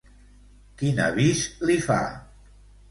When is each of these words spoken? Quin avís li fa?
Quin 0.79 1.03
avís 1.05 1.45
li 1.71 1.81
fa? 1.91 2.01